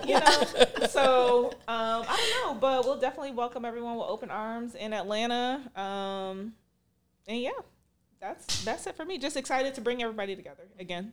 [0.08, 0.86] You know.
[0.88, 5.60] So um, I don't know, but we'll definitely welcome everyone with open arms in Atlanta.
[5.76, 6.54] Um,
[7.26, 7.50] and yeah,
[8.20, 9.18] that's that's it for me.
[9.18, 11.12] Just excited to bring everybody together again.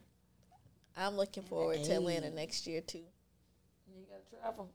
[0.97, 3.03] I'm looking forward to Atlanta next year too.
[3.87, 4.71] You gotta travel.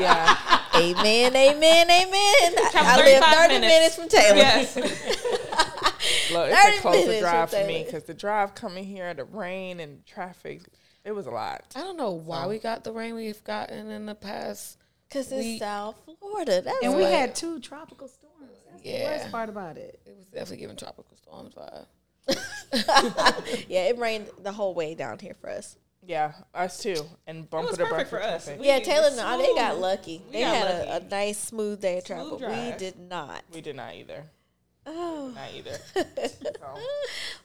[0.00, 0.60] yeah.
[0.74, 2.54] Amen, amen, amen.
[2.74, 3.96] I live 30 minutes, minutes.
[3.96, 4.36] from Taylor.
[4.36, 4.76] Yes.
[6.32, 9.24] Look, 30 it's a closer minutes drive for me because the drive coming here, the
[9.24, 10.62] rain and traffic,
[11.04, 11.64] it was a lot.
[11.74, 14.78] I don't know why we got the rain we've gotten in the past.
[15.10, 16.62] Because it's We- South Florida.
[16.62, 18.30] That's And we what- had two tropical storms.
[18.70, 19.18] That's the Yeah.
[19.18, 20.00] worst part about it.
[20.06, 21.86] It was definitely giving tropical storms vibe.
[23.68, 25.76] yeah, it rained the whole way down here for us.
[26.06, 27.04] Yeah, us too.
[27.26, 28.48] And It bumper was to perfect bumper for us.
[28.58, 30.22] We- yeah, Taylor, was no, they got lucky.
[30.26, 32.38] We They got had a, a nice smooth day of travel.
[32.38, 33.42] We did not.
[33.52, 34.24] We did not either.
[34.86, 35.78] Oh, Not either.
[36.50, 36.78] So,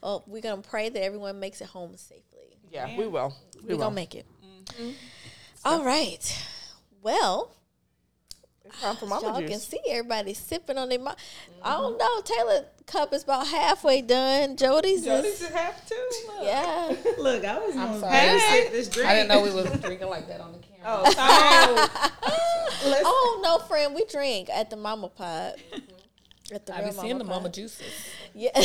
[0.01, 2.57] well, we're gonna pray that everyone makes it home safely.
[2.71, 3.33] yeah, we will.
[3.55, 3.77] We We're will.
[3.85, 4.25] gonna make it.
[4.43, 4.91] Mm-hmm.
[5.65, 6.45] All right.
[7.05, 7.51] Well,
[8.65, 10.97] It's time for mama y'all can see everybody sipping on their.
[10.97, 11.13] Mo-
[11.61, 11.99] I don't mm-hmm.
[11.99, 12.21] know.
[12.21, 14.57] Taylor cup is about halfway done.
[14.57, 15.39] Jody's Jody is.
[15.39, 15.95] just have to.
[16.29, 16.37] Look.
[16.41, 16.95] Yeah.
[17.19, 18.15] Look, I was I'm gonna sorry.
[18.15, 19.07] babysit this drink.
[19.07, 20.83] I didn't know we was drinking like that on the camera.
[20.83, 21.11] Oh,
[22.81, 23.01] sorry.
[23.05, 25.61] oh no, friend, we drink at the Mama Pod.
[26.51, 27.35] At the I be real seeing the Pod.
[27.35, 27.85] mama juices.
[28.33, 28.59] Yeah.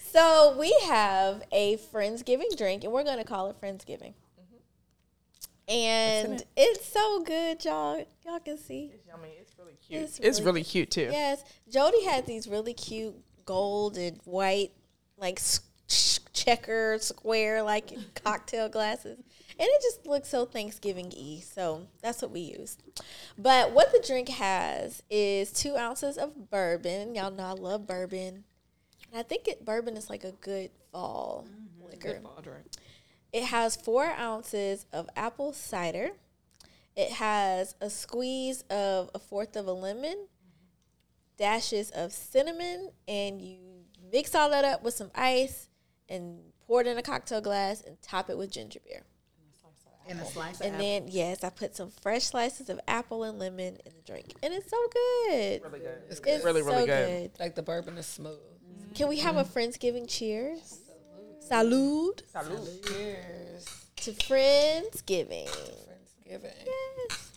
[0.00, 4.14] so we have a Friendsgiving drink, and we're gonna call it Friendsgiving.
[5.68, 8.04] And it's so good, y'all.
[8.26, 8.90] Y'all can see.
[8.94, 9.34] It's yummy.
[9.40, 10.02] It's really cute.
[10.02, 11.08] It's It's, really really cute too.
[11.10, 14.72] Yes, Jody has these really cute gold and white,
[15.16, 15.60] like s-
[16.32, 17.92] checker square, like
[18.24, 21.40] cocktail glasses, and it just looks so Thanksgiving y.
[21.42, 22.82] So that's what we used.
[23.38, 27.14] But what the drink has is two ounces of bourbon.
[27.14, 28.44] Y'all know I love bourbon,
[29.10, 31.88] and I think it, bourbon is like a good fall mm-hmm.
[31.88, 32.20] liquor.
[33.32, 36.10] It has four ounces of apple cider.
[36.94, 40.26] It has a squeeze of a fourth of a lemon,
[41.38, 43.58] dashes of cinnamon, and you
[44.12, 45.68] mix all that up with some ice
[46.08, 49.02] and pour it in a cocktail glass and top it with ginger beer.
[50.08, 50.84] And a slice of And apple.
[50.86, 54.34] then, yes, I put some fresh slices of apple and lemon in the drink.
[54.42, 55.62] And it's so good.
[55.62, 55.98] Really good.
[56.10, 57.30] It's It's Really, really so good.
[57.38, 58.36] Like the bourbon is smooth.
[58.94, 60.80] Can we have a Friendsgiving cheers?
[61.52, 62.22] Salute
[62.86, 63.66] Cheers.
[63.96, 65.50] to Friendsgiving.
[65.50, 66.64] Friendsgiving.
[66.64, 67.32] Yes.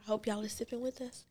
[0.00, 1.26] I hope y'all are sipping with us.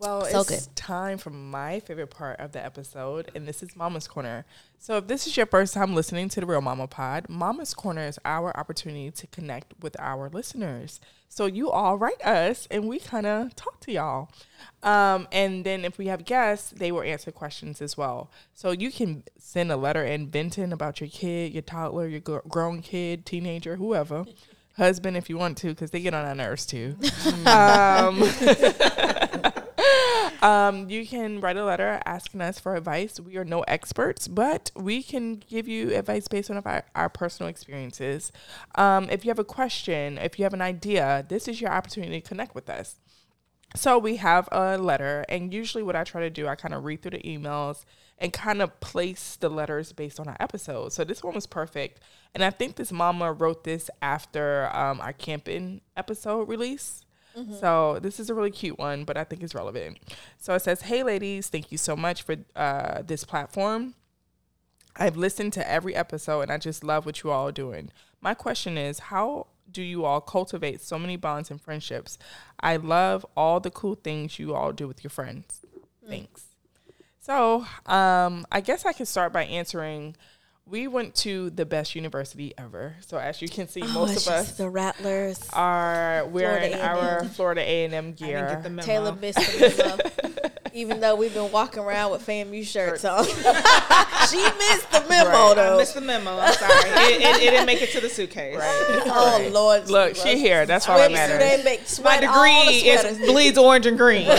[0.00, 4.06] Well, So it's time for my favorite part of the episode, and this is Mama's
[4.06, 4.44] Corner.
[4.78, 8.06] So, if this is your first time listening to the Real Mama Pod, Mama's Corner
[8.06, 11.00] is our opportunity to connect with our listeners.
[11.28, 14.30] So, you all write us, and we kind of talk to y'all.
[14.84, 18.30] Um, and then, if we have guests, they will answer questions as well.
[18.54, 22.38] So, you can send a letter in venting about your kid, your toddler, your gr-
[22.48, 24.26] grown kid, teenager, whoever.
[24.76, 26.94] Husband, if you want to, because they get on our nerves too.
[27.46, 28.22] um,
[30.42, 33.18] um, you can write a letter asking us for advice.
[33.18, 37.48] We are no experts, but we can give you advice based on our, our personal
[37.48, 38.32] experiences.
[38.74, 42.20] Um, if you have a question, if you have an idea, this is your opportunity
[42.20, 42.96] to connect with us.
[43.76, 46.84] So we have a letter, and usually what I try to do, I kind of
[46.84, 47.84] read through the emails
[48.16, 50.92] and kind of place the letters based on our episode.
[50.92, 52.00] So this one was perfect,
[52.34, 57.04] and I think this mama wrote this after um, our camping episode release.
[57.60, 59.98] So this is a really cute one, but I think it's relevant.
[60.38, 63.94] So it says, "Hey ladies, thank you so much for uh, this platform.
[64.96, 67.90] I've listened to every episode and I just love what you all are doing.
[68.20, 72.18] My question is, how do you all cultivate so many bonds and friendships?
[72.58, 75.60] I love all the cool things you all do with your friends.
[76.06, 76.46] Thanks.
[77.20, 80.16] So, um, I guess I could start by answering.
[80.70, 82.96] We went to the best university ever.
[83.06, 85.48] So as you can see, Oh, most of us the Rattlers.
[85.54, 88.46] are wearing Florida our Florida A and M I didn't gear.
[88.50, 88.82] get the memo.
[88.82, 90.27] Taylor missed the memo.
[90.74, 93.24] Even though we've been walking around with FAMU shirts on.
[94.28, 95.58] she missed the memo Right.
[95.58, 96.38] I missed the memo.
[96.38, 96.72] I'm sorry.
[96.72, 98.56] it, it, it didn't make it to the suitcase.
[98.60, 100.24] Oh Lord, Look, Jesus.
[100.24, 100.66] she here.
[100.66, 101.42] That's all that Swimsuit matters.
[101.42, 104.26] ain't make My sweat all the degree is bleeds orange and green.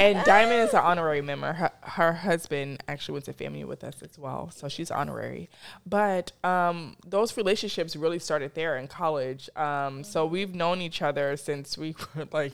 [0.00, 1.52] And Diamond is an honorary member.
[1.52, 5.50] Her, her husband actually went to FAMU with us as well, so she's honorary.
[5.84, 9.50] But um, those relationships really started there in college.
[9.56, 12.52] Um, so we've known each other since we were like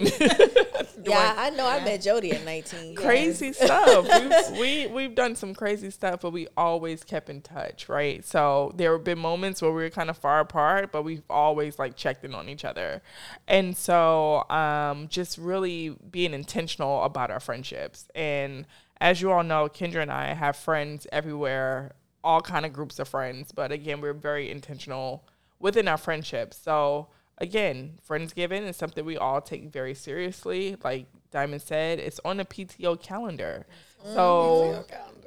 [0.00, 0.28] nineteen.
[1.04, 1.66] Yeah, I know.
[1.66, 2.94] I met Jody at 19.
[2.94, 4.06] crazy stuff.
[4.50, 8.24] We've, we we've done some crazy stuff, but we always kept in touch, right?
[8.24, 11.78] So there have been moments where we were kind of far apart, but we've always
[11.78, 13.02] like checked in on each other,
[13.48, 18.08] and so um, just really being intentional about our friendships.
[18.14, 18.66] And
[19.00, 23.08] as you all know, Kendra and I have friends everywhere, all kind of groups of
[23.08, 23.52] friends.
[23.52, 25.24] But again, we're very intentional
[25.58, 26.58] within our friendships.
[26.58, 27.08] So
[27.40, 30.76] again, Friendsgiving is something we all take very seriously.
[30.84, 33.66] Like Diamond said, it's on the PTO calendar.
[34.02, 34.84] So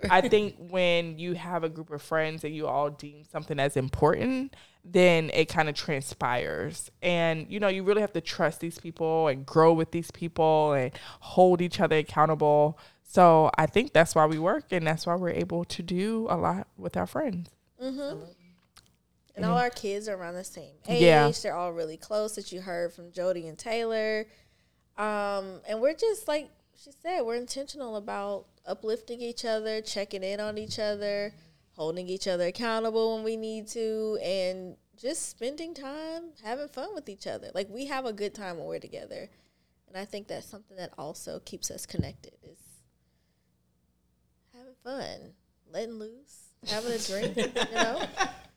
[0.09, 3.77] I think when you have a group of friends and you all deem something as
[3.77, 6.91] important, then it kind of transpires.
[7.01, 10.73] And you know, you really have to trust these people and grow with these people
[10.73, 12.79] and hold each other accountable.
[13.03, 16.37] So I think that's why we work and that's why we're able to do a
[16.37, 17.49] lot with our friends.
[19.35, 21.01] And all our kids are around the same age.
[21.01, 21.31] Yeah.
[21.41, 24.27] They're all really close that you heard from Jody and Taylor.
[24.97, 30.39] Um, and we're just like she said, we're intentional about uplifting each other, checking in
[30.39, 31.33] on each other,
[31.75, 37.09] holding each other accountable when we need to, and just spending time having fun with
[37.09, 37.49] each other.
[37.53, 39.29] Like we have a good time when we're together.
[39.87, 42.57] And I think that's something that also keeps us connected is
[44.55, 45.33] having fun,
[45.71, 48.05] letting loose, having a drink, you know?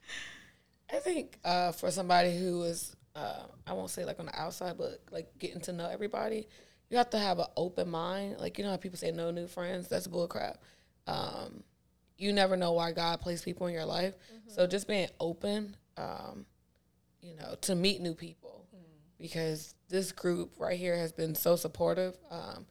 [0.93, 4.79] I think uh, for somebody who is, uh, I won't say like on the outside,
[4.79, 6.47] but like getting to know everybody,
[6.91, 8.37] you have to have an open mind.
[8.39, 10.57] Like you know how people say no new friends, that's bullcrap.
[11.07, 11.63] Um,
[12.19, 14.15] you never know why God places people in your life,
[14.47, 16.47] so just being open, um,
[17.21, 18.65] you know, to meet new people,
[19.21, 22.17] because this group right here has been so supportive.
[22.31, 22.67] Um,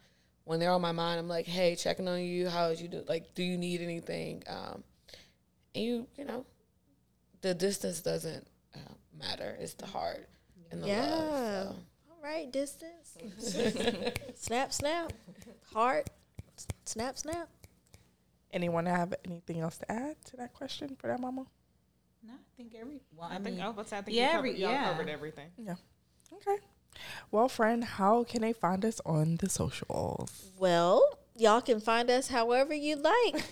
[0.45, 2.47] when they're on my mind, I'm like, hey, checking on you.
[2.49, 3.03] How is you do?
[3.07, 4.43] Like, do you need anything?
[4.47, 4.83] Um,
[5.73, 6.45] and you, you know,
[7.45, 8.79] the distance doesn't uh,
[9.19, 9.55] matter.
[9.59, 10.27] It's the heart
[10.71, 11.11] and the Yeah.
[11.11, 11.75] love.
[12.09, 13.15] All right, distance.
[14.35, 15.13] snap, snap.
[15.71, 16.09] Heart.
[16.85, 17.47] Snap, snap.
[18.51, 21.45] Anyone have anything else to add to that question for that mama?
[22.25, 23.01] No, I think every.
[23.15, 24.47] Well, I I, think, mean, I, was about to say, I think yeah, you covered,
[24.47, 24.83] every- y'all yeah.
[24.91, 25.49] covered everything.
[25.59, 25.75] Yeah.
[26.33, 26.57] Okay.
[27.29, 30.49] Well, friend, how can they find us on the socials?
[30.57, 33.35] Well, y'all can find us however you'd like.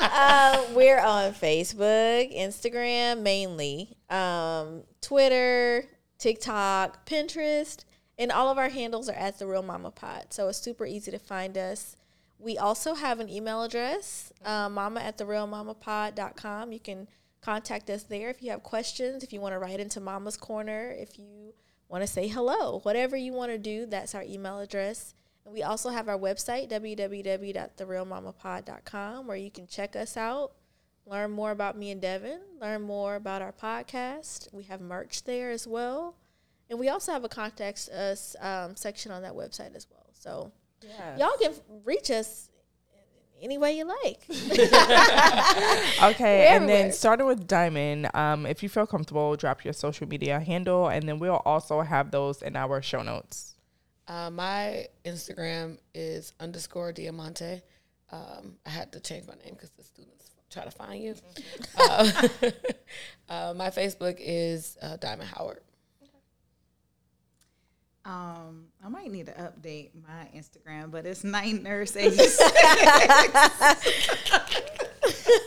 [0.00, 5.84] uh, we're on Facebook, Instagram mainly, um, Twitter,
[6.18, 7.84] TikTok, Pinterest,
[8.18, 10.26] and all of our handles are at the Real Mama Pod.
[10.30, 11.96] So it's super easy to find us.
[12.38, 16.72] We also have an email address, uh, mama at the real mama realmamapod.com.
[16.72, 17.08] You can
[17.40, 20.94] contact us there if you have questions, if you want to write into Mama's Corner,
[20.96, 21.54] if you
[21.88, 25.14] want to say hello, whatever you want to do, that's our email address.
[25.48, 30.52] And we also have our website, www.therealmamapod.com, where you can check us out,
[31.06, 34.52] learn more about me and Devin, learn more about our podcast.
[34.52, 36.16] We have merch there as well.
[36.68, 40.04] And we also have a contact us um, section on that website as well.
[40.12, 40.52] So
[41.16, 42.50] y'all can reach us
[43.40, 44.26] any way you like.
[46.02, 50.06] Okay, We're and then starting with Diamond, um, if you feel comfortable, drop your social
[50.06, 53.54] media handle, and then we'll also have those in our show notes.
[54.08, 57.60] Uh, my Instagram is underscore Diamante.
[58.10, 61.14] Um, I had to change my name because the students try to find you.
[61.78, 62.28] uh,
[63.28, 65.60] uh, my Facebook is uh, Diamond Howard.
[68.06, 72.50] um, I might need to update my Instagram, but it's night nurse eighty six.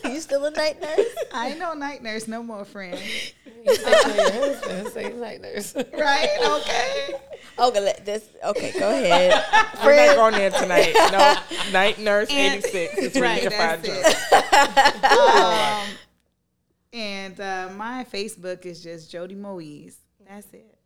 [0.04, 1.16] you still a night nurse?
[1.34, 3.02] I ain't no night nurse no more, friend.
[3.66, 5.74] You say to say night nurse.
[5.76, 6.30] Right?
[6.44, 7.16] Okay.
[7.62, 8.28] Okay, let this.
[8.44, 9.32] Okay, go ahead.
[9.86, 10.94] We're not going there tonight.
[11.12, 15.88] No, Night Nurse 86 is where Right, you can find that's um,
[16.92, 19.98] and uh, my Facebook is just Jody Moise.
[20.28, 20.78] That's it.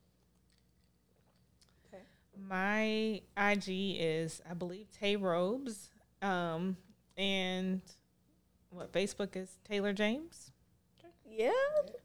[2.47, 3.63] My IG
[3.99, 5.89] is, I believe, Tay Robes.
[6.21, 6.77] Um,
[7.17, 7.81] and
[8.69, 10.51] what Facebook is Taylor James.
[11.27, 11.49] yeah.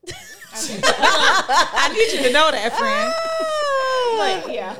[0.53, 3.13] I need you to know that, friend.
[4.19, 4.77] Like, yeah.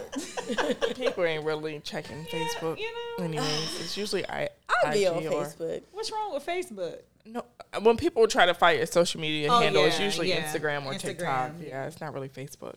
[0.95, 2.79] People ain't really checking Facebook.
[2.79, 4.49] You know, Anyways, it's usually I.
[4.85, 5.83] I'll be on or- Facebook.
[5.93, 6.99] What's wrong with Facebook?
[7.27, 7.45] No,
[7.83, 10.43] when people try to fight your social media Oh, handle, it's usually yeah.
[10.43, 11.53] Instagram or Instagram, TikTok.
[11.61, 11.67] yeah.
[11.69, 12.77] Yeah, it's not really Facebook.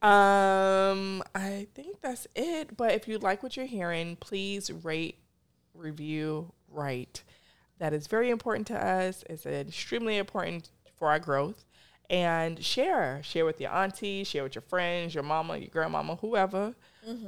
[0.00, 2.76] Um, I think that's it.
[2.76, 5.18] But if you like what you're hearing, please rate,
[5.74, 7.22] review, write.
[7.78, 9.24] That is very important to us.
[9.28, 11.64] It's extremely important for our growth.
[12.10, 16.74] And share, share with your auntie, share with your friends, your mama, your grandmama, whoever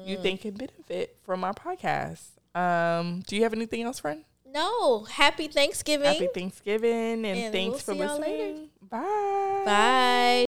[0.05, 2.23] you think can benefit from our podcast.
[2.55, 4.25] Um, do you have anything else, friend?
[4.47, 6.07] No, happy Thanksgiving.
[6.07, 8.69] Happy Thanksgiving and, And thanks we'll for listening.
[8.89, 9.63] Bye.
[9.65, 10.45] Bye.